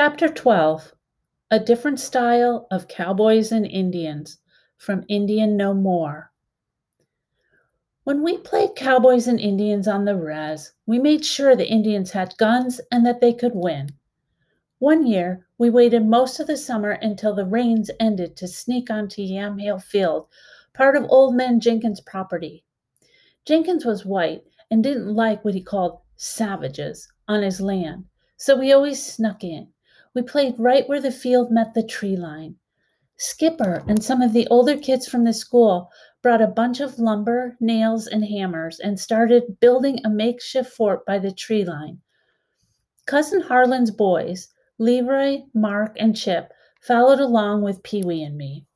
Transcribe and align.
Chapter 0.00 0.28
12 0.28 0.94
A 1.50 1.58
Different 1.58 1.98
Style 1.98 2.68
of 2.70 2.86
Cowboys 2.86 3.50
and 3.50 3.66
Indians 3.66 4.38
from 4.76 5.04
Indian 5.08 5.56
No 5.56 5.74
More. 5.74 6.30
When 8.04 8.22
we 8.22 8.38
played 8.38 8.76
cowboys 8.76 9.26
and 9.26 9.40
Indians 9.40 9.88
on 9.88 10.04
the 10.04 10.14
res, 10.14 10.70
we 10.86 11.00
made 11.00 11.24
sure 11.24 11.56
the 11.56 11.68
Indians 11.68 12.12
had 12.12 12.38
guns 12.38 12.80
and 12.92 13.04
that 13.04 13.20
they 13.20 13.32
could 13.32 13.56
win. 13.56 13.88
One 14.78 15.04
year, 15.04 15.48
we 15.58 15.68
waited 15.68 16.06
most 16.06 16.38
of 16.38 16.46
the 16.46 16.56
summer 16.56 16.92
until 16.92 17.34
the 17.34 17.44
rains 17.44 17.90
ended 17.98 18.36
to 18.36 18.46
sneak 18.46 18.92
onto 18.92 19.20
Yamhill 19.20 19.82
Field, 19.82 20.28
part 20.74 20.96
of 20.96 21.06
Old 21.08 21.34
Man 21.34 21.58
Jenkins' 21.58 22.00
property. 22.00 22.64
Jenkins 23.44 23.84
was 23.84 24.06
white 24.06 24.44
and 24.70 24.80
didn't 24.80 25.12
like 25.12 25.44
what 25.44 25.54
he 25.54 25.60
called 25.60 25.98
savages 26.14 27.08
on 27.26 27.42
his 27.42 27.60
land, 27.60 28.04
so 28.36 28.56
we 28.56 28.72
always 28.72 29.04
snuck 29.04 29.42
in. 29.42 29.72
We 30.18 30.24
played 30.24 30.56
right 30.58 30.88
where 30.88 31.00
the 31.00 31.12
field 31.12 31.52
met 31.52 31.74
the 31.74 31.82
tree 31.84 32.16
line. 32.16 32.56
Skipper 33.18 33.84
and 33.86 34.02
some 34.02 34.20
of 34.20 34.32
the 34.32 34.48
older 34.48 34.76
kids 34.76 35.06
from 35.06 35.22
the 35.22 35.32
school 35.32 35.92
brought 36.24 36.42
a 36.42 36.48
bunch 36.48 36.80
of 36.80 36.98
lumber, 36.98 37.56
nails, 37.60 38.08
and 38.08 38.24
hammers 38.24 38.80
and 38.80 38.98
started 38.98 39.60
building 39.60 40.00
a 40.04 40.10
makeshift 40.10 40.72
fort 40.72 41.06
by 41.06 41.20
the 41.20 41.30
tree 41.30 41.64
line. 41.64 42.00
Cousin 43.06 43.42
Harlan's 43.42 43.92
boys, 43.92 44.48
Leroy, 44.80 45.42
Mark, 45.54 45.94
and 46.00 46.16
Chip, 46.16 46.50
followed 46.82 47.20
along 47.20 47.62
with 47.62 47.84
Pee 47.84 48.02
Wee 48.02 48.24
and 48.24 48.36
me. 48.36 48.66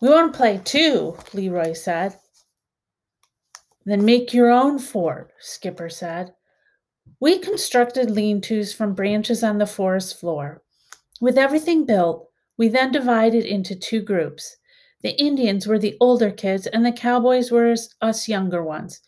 We 0.00 0.08
want 0.08 0.32
to 0.32 0.36
play 0.36 0.60
too, 0.64 1.16
Leroy 1.32 1.74
said. 1.74 2.18
Then 3.84 4.04
make 4.04 4.34
your 4.34 4.50
own 4.50 4.80
fort, 4.80 5.30
Skipper 5.38 5.90
said. 5.90 6.34
We 7.20 7.38
constructed 7.38 8.10
lean 8.10 8.40
tos 8.40 8.72
from 8.72 8.94
branches 8.94 9.42
on 9.42 9.58
the 9.58 9.66
forest 9.66 10.20
floor. 10.20 10.62
With 11.20 11.36
everything 11.36 11.84
built, 11.84 12.28
we 12.56 12.68
then 12.68 12.92
divided 12.92 13.44
into 13.44 13.74
two 13.74 14.02
groups. 14.02 14.56
The 15.02 15.20
Indians 15.20 15.66
were 15.66 15.78
the 15.78 15.96
older 16.00 16.30
kids, 16.30 16.68
and 16.68 16.86
the 16.86 16.92
cowboys 16.92 17.50
were 17.50 17.74
us 18.00 18.28
younger 18.28 18.62
ones. 18.62 19.00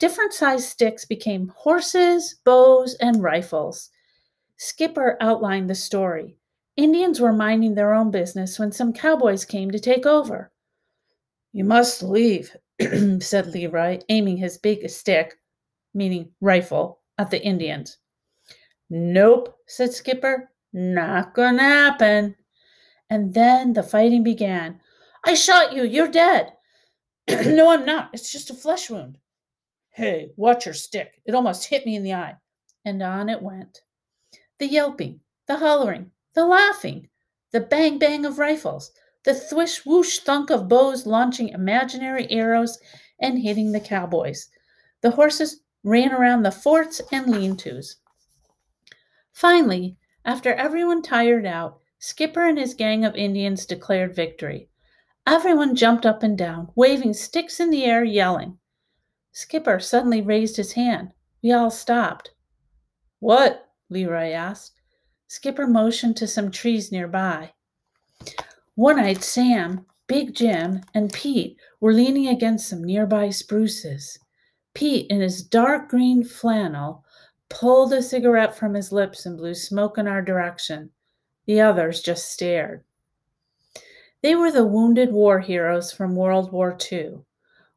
Different 0.00 0.32
sized 0.32 0.68
sticks 0.68 1.04
became 1.04 1.52
horses, 1.56 2.40
bows, 2.44 2.94
and 2.94 3.22
rifles. 3.22 3.90
Skipper 4.56 5.16
outlined 5.20 5.70
the 5.70 5.74
story. 5.76 6.36
Indians 6.76 7.20
were 7.20 7.32
minding 7.32 7.74
their 7.74 7.94
own 7.94 8.10
business 8.10 8.58
when 8.58 8.72
some 8.72 8.92
cowboys 8.92 9.44
came 9.44 9.70
to 9.70 9.78
take 9.78 10.06
over. 10.06 10.50
You 11.52 11.62
must 11.62 12.02
leave, 12.02 12.56
said 13.20 13.46
Leroy, 13.46 14.00
aiming 14.08 14.38
his 14.38 14.58
big 14.58 14.88
stick, 14.90 15.36
meaning 15.94 16.30
rifle, 16.40 17.00
at 17.18 17.30
the 17.30 17.42
Indians. 17.42 17.98
Nope, 18.90 19.56
said 19.66 19.92
Skipper. 19.92 20.50
Not 20.72 21.34
gonna 21.34 21.62
happen. 21.62 22.36
And 23.08 23.32
then 23.32 23.72
the 23.72 23.82
fighting 23.82 24.22
began. 24.22 24.80
I 25.24 25.34
shot 25.34 25.72
you. 25.72 25.84
You're 25.84 26.08
dead. 26.08 26.52
no, 27.28 27.70
I'm 27.70 27.84
not. 27.86 28.10
It's 28.12 28.32
just 28.32 28.50
a 28.50 28.54
flesh 28.54 28.90
wound. 28.90 29.18
Hey, 29.90 30.32
watch 30.36 30.66
your 30.66 30.74
stick. 30.74 31.20
It 31.24 31.34
almost 31.34 31.66
hit 31.66 31.86
me 31.86 31.96
in 31.96 32.02
the 32.02 32.14
eye. 32.14 32.34
And 32.84 33.02
on 33.02 33.28
it 33.28 33.40
went. 33.40 33.82
The 34.58 34.66
yelping, 34.66 35.20
the 35.46 35.56
hollering, 35.56 36.10
the 36.34 36.44
laughing, 36.44 37.08
the 37.52 37.60
bang 37.60 37.98
bang 37.98 38.26
of 38.26 38.38
rifles, 38.38 38.90
the 39.24 39.34
thwish 39.34 39.86
whoosh 39.86 40.18
thunk 40.18 40.50
of 40.50 40.68
bows 40.68 41.06
launching 41.06 41.48
imaginary 41.48 42.30
arrows 42.30 42.78
and 43.20 43.38
hitting 43.38 43.72
the 43.72 43.80
cowboys. 43.80 44.48
The 45.00 45.12
horses 45.12 45.60
ran 45.84 46.12
around 46.12 46.42
the 46.42 46.50
forts 46.50 47.00
and 47.12 47.28
lean 47.28 47.56
tos. 47.56 47.96
Finally, 49.32 49.96
after 50.24 50.54
everyone 50.54 51.02
tired 51.02 51.46
out, 51.46 51.78
Skipper 51.98 52.46
and 52.46 52.58
his 52.58 52.74
gang 52.74 53.04
of 53.04 53.14
Indians 53.14 53.66
declared 53.66 54.16
victory. 54.16 54.68
Everyone 55.26 55.76
jumped 55.76 56.04
up 56.04 56.22
and 56.22 56.36
down, 56.36 56.70
waving 56.74 57.14
sticks 57.14 57.60
in 57.60 57.70
the 57.70 57.84
air, 57.84 58.02
yelling. 58.02 58.58
Skipper 59.32 59.80
suddenly 59.80 60.20
raised 60.20 60.56
his 60.56 60.72
hand. 60.72 61.12
We 61.42 61.52
all 61.52 61.70
stopped. 61.70 62.32
What? 63.20 63.68
Leroy 63.90 64.32
asked. 64.32 64.72
Skipper 65.26 65.66
motioned 65.66 66.16
to 66.18 66.26
some 66.26 66.50
trees 66.50 66.92
nearby. 66.92 67.52
One 68.74 68.98
eyed 68.98 69.22
Sam, 69.22 69.86
Big 70.06 70.34
Jim, 70.34 70.82
and 70.94 71.12
Pete 71.12 71.58
were 71.80 71.92
leaning 71.92 72.28
against 72.28 72.68
some 72.68 72.84
nearby 72.84 73.30
spruces. 73.30 74.18
Pete, 74.74 75.06
in 75.10 75.20
his 75.20 75.42
dark 75.42 75.88
green 75.88 76.24
flannel, 76.24 77.04
pulled 77.48 77.92
a 77.92 78.02
cigarette 78.02 78.56
from 78.56 78.74
his 78.74 78.92
lips 78.92 79.24
and 79.24 79.36
blew 79.36 79.54
smoke 79.54 79.98
in 79.98 80.08
our 80.08 80.20
direction. 80.20 80.90
The 81.46 81.60
others 81.60 82.02
just 82.02 82.30
stared. 82.30 82.84
They 84.22 84.34
were 84.34 84.50
the 84.50 84.66
wounded 84.66 85.12
war 85.12 85.40
heroes 85.40 85.92
from 85.92 86.16
World 86.16 86.50
War 86.50 86.76
II. 86.90 87.18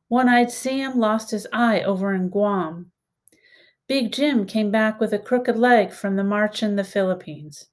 One 0.07 0.29
eyed 0.29 0.49
Sam 0.49 0.97
lost 0.97 1.31
his 1.31 1.45
eye 1.51 1.81
over 1.81 2.13
in 2.13 2.29
Guam. 2.29 2.91
Big 3.87 4.11
Jim 4.11 4.45
came 4.45 4.71
back 4.71 4.99
with 4.99 5.13
a 5.13 5.19
crooked 5.19 5.57
leg 5.57 5.91
from 5.91 6.15
the 6.15 6.23
march 6.23 6.63
in 6.63 6.75
the 6.75 6.83
Philippines. 6.83 7.67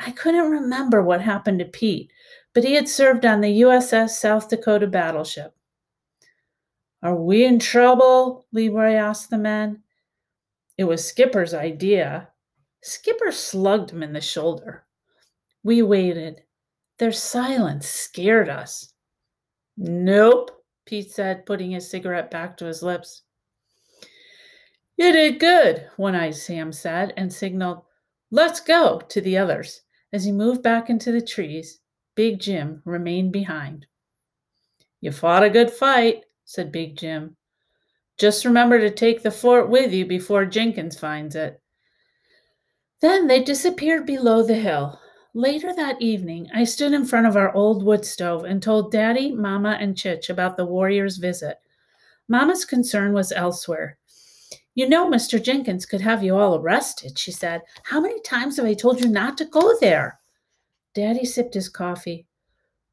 I 0.00 0.10
couldn't 0.10 0.50
remember 0.50 1.02
what 1.02 1.20
happened 1.20 1.58
to 1.60 1.64
Pete, 1.64 2.10
but 2.54 2.64
he 2.64 2.74
had 2.74 2.88
served 2.88 3.24
on 3.24 3.40
the 3.40 3.60
USS 3.60 4.10
South 4.10 4.48
Dakota 4.48 4.86
battleship. 4.86 5.54
Are 7.02 7.16
we 7.16 7.44
in 7.44 7.58
trouble? 7.58 8.46
Leroy 8.52 8.94
asked 8.94 9.30
the 9.30 9.38
men. 9.38 9.82
It 10.78 10.84
was 10.84 11.06
Skipper's 11.06 11.54
idea. 11.54 12.28
Skipper 12.82 13.32
slugged 13.32 13.90
him 13.90 14.02
in 14.02 14.12
the 14.12 14.20
shoulder. 14.20 14.84
We 15.64 15.82
waited. 15.82 16.42
Their 16.98 17.12
silence 17.12 17.88
scared 17.88 18.48
us. 18.48 18.92
Nope, 19.76 20.50
Pete 20.86 21.10
said, 21.10 21.46
putting 21.46 21.72
his 21.72 21.90
cigarette 21.90 22.30
back 22.30 22.56
to 22.58 22.66
his 22.66 22.82
lips. 22.82 23.22
You 24.96 25.12
did 25.12 25.40
good, 25.40 25.88
One 25.96 26.14
Eyed 26.14 26.34
Sam 26.36 26.72
said, 26.72 27.12
and 27.16 27.32
signaled, 27.32 27.82
Let's 28.30 28.60
go 28.60 29.00
to 29.00 29.20
the 29.20 29.38
others. 29.38 29.82
As 30.12 30.24
he 30.24 30.32
moved 30.32 30.62
back 30.62 30.90
into 30.90 31.10
the 31.10 31.22
trees, 31.22 31.80
Big 32.14 32.38
Jim 32.38 32.82
remained 32.84 33.32
behind. 33.32 33.86
You 35.00 35.10
fought 35.10 35.42
a 35.42 35.50
good 35.50 35.70
fight, 35.70 36.24
said 36.52 36.72
Big 36.72 36.96
Jim. 36.96 37.36
Just 38.18 38.44
remember 38.44 38.78
to 38.78 38.90
take 38.90 39.22
the 39.22 39.30
fort 39.30 39.68
with 39.68 39.92
you 39.92 40.04
before 40.04 40.44
Jenkins 40.44 40.98
finds 40.98 41.34
it. 41.34 41.60
Then 43.00 43.26
they 43.26 43.42
disappeared 43.42 44.06
below 44.06 44.42
the 44.42 44.54
hill, 44.54 45.00
Later 45.34 45.74
that 45.74 46.02
evening, 46.02 46.50
I 46.54 46.64
stood 46.64 46.92
in 46.92 47.06
front 47.06 47.26
of 47.26 47.36
our 47.36 47.54
old 47.54 47.82
wood 47.82 48.04
stove 48.04 48.44
and 48.44 48.62
told 48.62 48.92
Daddy, 48.92 49.32
Mama, 49.32 49.78
and 49.80 49.94
Chich 49.94 50.28
about 50.28 50.58
the 50.58 50.66
warrior's 50.66 51.16
visit. 51.16 51.56
Mama's 52.28 52.66
concern 52.66 53.14
was 53.14 53.32
elsewhere. 53.32 53.96
You 54.74 54.90
know, 54.90 55.08
Mr. 55.08 55.42
Jenkins 55.42 55.86
could 55.86 56.02
have 56.02 56.22
you 56.22 56.36
all 56.36 56.56
arrested, 56.56 57.18
she 57.18 57.32
said. 57.32 57.62
How 57.84 57.98
many 57.98 58.20
times 58.20 58.58
have 58.58 58.66
I 58.66 58.74
told 58.74 59.00
you 59.00 59.08
not 59.08 59.38
to 59.38 59.46
go 59.46 59.74
there? 59.80 60.18
Daddy 60.94 61.24
sipped 61.24 61.54
his 61.54 61.70
coffee. 61.70 62.26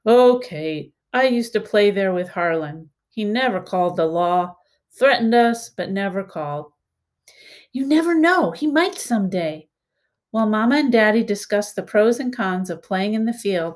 Okay, 0.07 0.93
I 1.11 1.27
used 1.27 1.51
to 1.53 1.59
play 1.59 1.91
there 1.91 2.13
with 2.13 2.29
Harlan. 2.29 2.89
He 3.19 3.25
never 3.25 3.59
called 3.59 3.97
the 3.97 4.05
law, 4.05 4.55
threatened 4.97 5.35
us, 5.35 5.69
but 5.69 5.91
never 5.91 6.23
called. 6.23 6.71
You 7.73 7.85
never 7.85 8.15
know. 8.15 8.51
He 8.51 8.65
might 8.65 8.95
someday. 8.95 9.67
While 10.31 10.47
Mama 10.47 10.77
and 10.77 10.89
Daddy 10.89 11.25
discussed 11.25 11.75
the 11.75 11.83
pros 11.83 12.21
and 12.21 12.33
cons 12.33 12.69
of 12.69 12.81
playing 12.81 13.15
in 13.15 13.25
the 13.25 13.33
field, 13.33 13.75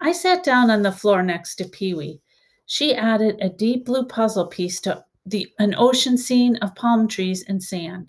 I 0.00 0.12
sat 0.12 0.44
down 0.44 0.70
on 0.70 0.82
the 0.82 0.92
floor 0.92 1.24
next 1.24 1.56
to 1.56 1.64
Pee 1.64 1.94
Wee. 1.94 2.20
She 2.66 2.94
added 2.94 3.40
a 3.40 3.48
deep 3.48 3.86
blue 3.86 4.04
puzzle 4.04 4.46
piece 4.46 4.80
to 4.82 5.04
the, 5.24 5.52
an 5.58 5.74
ocean 5.76 6.16
scene 6.16 6.54
of 6.58 6.76
palm 6.76 7.08
trees 7.08 7.44
and 7.48 7.60
sand. 7.60 8.08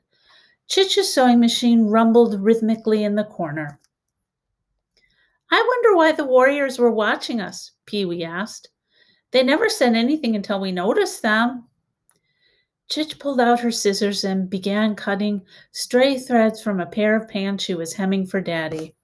Chich's 0.67 1.11
sewing 1.11 1.39
machine 1.39 1.87
rumbled 1.87 2.39
rhythmically 2.39 3.03
in 3.03 3.15
the 3.15 3.23
corner. 3.23 3.79
I 5.49 5.59
wonder 5.67 5.97
why 5.97 6.11
the 6.11 6.25
warriors 6.25 6.77
were 6.77 6.91
watching 6.91 7.41
us, 7.41 7.71
Pee 7.87 8.05
Wee 8.05 8.23
asked. 8.23 8.69
They 9.31 9.43
never 9.43 9.69
said 9.69 9.95
anything 9.95 10.35
until 10.35 10.59
we 10.59 10.71
noticed 10.71 11.21
them. 11.21 11.65
Chich 12.89 13.19
pulled 13.19 13.41
out 13.41 13.59
her 13.59 13.71
scissors 13.71 14.23
and 14.23 14.49
began 14.49 14.95
cutting 14.95 15.41
stray 15.71 16.17
threads 16.17 16.61
from 16.61 16.79
a 16.79 16.85
pair 16.85 17.15
of 17.15 17.27
pants 17.27 17.63
she 17.63 17.75
was 17.75 17.93
hemming 17.93 18.25
for 18.25 18.39
Daddy. 18.39 18.95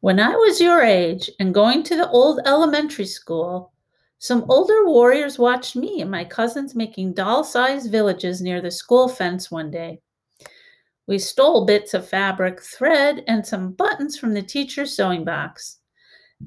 When 0.00 0.20
I 0.20 0.34
was 0.34 0.60
your 0.60 0.82
age 0.82 1.30
and 1.38 1.54
going 1.54 1.82
to 1.84 1.96
the 1.96 2.10
old 2.10 2.40
elementary 2.44 3.06
school, 3.06 3.72
some 4.18 4.44
older 4.48 4.86
warriors 4.86 5.38
watched 5.38 5.74
me 5.74 6.00
and 6.00 6.10
my 6.10 6.24
cousins 6.24 6.74
making 6.74 7.14
doll 7.14 7.44
sized 7.44 7.90
villages 7.90 8.42
near 8.42 8.60
the 8.60 8.70
school 8.70 9.08
fence 9.08 9.50
one 9.50 9.70
day. 9.70 10.00
We 11.06 11.18
stole 11.18 11.66
bits 11.66 11.94
of 11.94 12.08
fabric, 12.08 12.62
thread, 12.62 13.24
and 13.26 13.46
some 13.46 13.72
buttons 13.72 14.18
from 14.18 14.34
the 14.34 14.42
teacher's 14.42 14.94
sewing 14.94 15.24
box. 15.24 15.78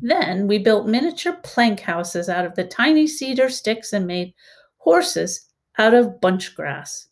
Then 0.02 0.48
we 0.48 0.58
built 0.60 0.88
miniature 0.88 1.38
plank 1.44 1.80
houses 1.80 2.30
out 2.30 2.46
of 2.46 2.56
the 2.56 2.66
tiny 2.66 3.08
cedar 3.08 3.50
sticks 3.50 3.94
and 3.94 4.06
made 4.06 4.34
horses 4.78 5.50
out 5.78 5.94
of 5.94 6.22
bunch 6.22 6.56
grass. 6.56 7.08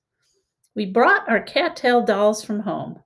We 0.75 0.85
brought 0.85 1.27
our 1.29 1.41
cattail 1.41 2.03
dolls 2.03 2.43
from 2.43 2.61
home. 2.61 3.01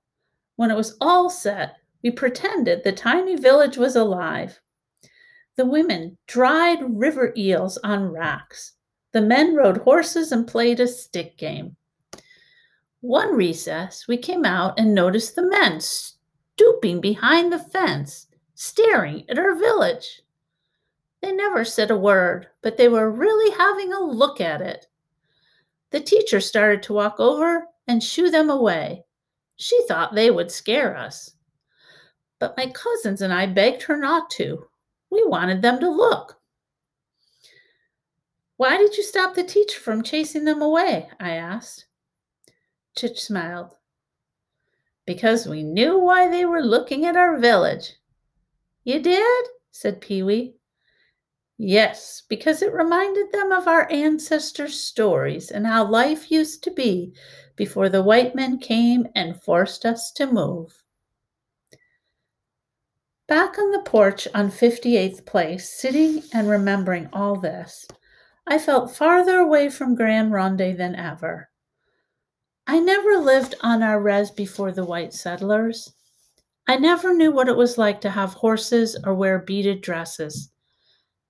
When 0.56 0.70
it 0.70 0.76
was 0.76 0.96
all 1.00 1.30
set, 1.30 1.76
we 2.02 2.10
pretended 2.10 2.82
the 2.82 2.92
tiny 2.92 3.36
village 3.36 3.76
was 3.76 3.96
alive. 3.96 4.60
The 5.56 5.66
women 5.66 6.16
dried 6.26 6.78
river 6.88 7.32
eels 7.36 7.78
on 7.78 8.12
racks. 8.12 8.74
The 9.12 9.20
men 9.20 9.56
rode 9.56 9.78
horses 9.78 10.30
and 10.30 10.46
played 10.46 10.80
a 10.80 10.86
stick 10.86 11.36
game. 11.36 11.76
One 13.00 13.34
recess, 13.34 14.06
we 14.06 14.16
came 14.16 14.44
out 14.44 14.78
and 14.78 14.94
noticed 14.94 15.34
the 15.34 15.46
men 15.48 15.80
stooping 15.80 17.00
behind 17.00 17.52
the 17.52 17.58
fence, 17.58 18.27
staring 18.60 19.24
at 19.30 19.38
our 19.38 19.54
village. 19.54 20.20
They 21.22 21.30
never 21.30 21.64
said 21.64 21.92
a 21.92 21.96
word, 21.96 22.48
but 22.60 22.76
they 22.76 22.88
were 22.88 23.08
really 23.08 23.56
having 23.56 23.92
a 23.92 24.00
look 24.00 24.40
at 24.40 24.60
it. 24.60 24.88
The 25.90 26.00
teacher 26.00 26.40
started 26.40 26.82
to 26.82 26.92
walk 26.92 27.20
over 27.20 27.68
and 27.86 28.02
shoo 28.02 28.30
them 28.30 28.50
away. 28.50 29.04
She 29.54 29.80
thought 29.86 30.12
they 30.12 30.32
would 30.32 30.50
scare 30.50 30.96
us. 30.96 31.36
But 32.40 32.56
my 32.56 32.66
cousins 32.66 33.22
and 33.22 33.32
I 33.32 33.46
begged 33.46 33.82
her 33.82 33.96
not 33.96 34.28
to. 34.30 34.66
We 35.10 35.24
wanted 35.24 35.62
them 35.62 35.78
to 35.78 35.88
look. 35.88 36.40
Why 38.56 38.76
did 38.76 38.96
you 38.96 39.04
stop 39.04 39.36
the 39.36 39.44
teacher 39.44 39.78
from 39.78 40.02
chasing 40.02 40.44
them 40.44 40.62
away? 40.62 41.08
I 41.20 41.34
asked. 41.34 41.86
Chich 42.96 43.18
smiled. 43.18 43.76
Because 45.06 45.46
we 45.46 45.62
knew 45.62 45.96
why 45.96 46.28
they 46.28 46.44
were 46.44 46.60
looking 46.60 47.06
at 47.06 47.16
our 47.16 47.38
village. 47.38 47.94
You 48.88 49.00
did? 49.00 49.44
said 49.70 50.00
Pee 50.00 50.22
Wee. 50.22 50.54
Yes, 51.58 52.22
because 52.26 52.62
it 52.62 52.72
reminded 52.72 53.32
them 53.32 53.52
of 53.52 53.68
our 53.68 53.86
ancestors' 53.92 54.82
stories 54.82 55.50
and 55.50 55.66
how 55.66 55.86
life 55.86 56.30
used 56.30 56.64
to 56.64 56.70
be 56.70 57.12
before 57.54 57.90
the 57.90 58.02
white 58.02 58.34
men 58.34 58.58
came 58.58 59.06
and 59.14 59.42
forced 59.42 59.84
us 59.84 60.10
to 60.12 60.26
move. 60.32 60.82
Back 63.26 63.58
on 63.58 63.72
the 63.72 63.82
porch 63.82 64.26
on 64.34 64.50
58th 64.50 65.26
Place, 65.26 65.68
sitting 65.68 66.22
and 66.32 66.48
remembering 66.48 67.10
all 67.12 67.36
this, 67.36 67.86
I 68.46 68.58
felt 68.58 68.96
farther 68.96 69.36
away 69.38 69.68
from 69.68 69.96
Grand 69.96 70.32
Ronde 70.32 70.78
than 70.78 70.96
ever. 70.96 71.50
I 72.66 72.78
never 72.78 73.18
lived 73.18 73.54
on 73.60 73.82
our 73.82 74.00
res 74.00 74.30
before 74.30 74.72
the 74.72 74.86
white 74.86 75.12
settlers. 75.12 75.92
I 76.68 76.76
never 76.76 77.12
knew 77.12 77.32
what 77.32 77.48
it 77.48 77.56
was 77.56 77.78
like 77.78 78.00
to 78.02 78.10
have 78.10 78.34
horses 78.34 78.96
or 79.04 79.12
wear 79.12 79.40
beaded 79.40 79.80
dresses. 79.80 80.52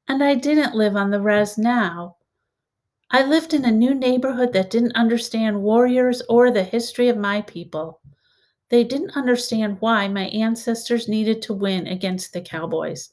And 0.09 0.25
I 0.25 0.35
didn't 0.35 0.75
live 0.75 0.97
on 0.97 1.11
the 1.11 1.21
res 1.21 1.59
now. 1.59 2.17
I 3.11 3.25
lived 3.25 3.55
in 3.55 3.65
a 3.65 3.71
new 3.73 3.95
neighborhood 3.95 4.53
that 4.55 4.71
didn't 4.71 4.97
understand 4.97 5.63
warriors 5.63 6.23
or 6.29 6.51
the 6.51 6.65
history 6.65 7.09
of 7.09 7.17
my 7.19 7.43
people. 7.43 8.01
They 8.71 8.85
didn't 8.85 9.17
understand 9.17 9.79
why 9.81 10.09
my 10.09 10.29
ancestors 10.29 11.09
needed 11.09 11.43
to 11.43 11.55
win 11.55 11.87
against 11.87 12.33
the 12.33 12.41
cowboys. 12.43 13.13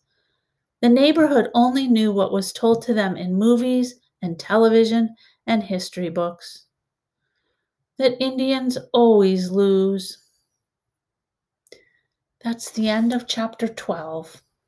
The 0.81 0.89
neighborhood 0.89 1.51
only 1.53 1.87
knew 1.87 2.11
what 2.11 2.33
was 2.33 2.53
told 2.53 2.81
to 2.83 2.93
them 2.93 3.17
in 3.17 3.35
movies 3.35 3.95
and 4.21 4.39
television 4.39 5.15
and 5.47 5.63
history 5.63 6.09
books. 6.09 6.65
That 7.97 8.21
Indians 8.23 8.77
always 8.93 9.51
lose. 9.51 10.24
That's 12.45 12.69
the 12.69 12.89
end 12.89 13.11
of 13.11 13.25
chapter 13.25 13.67
12. 13.67 14.43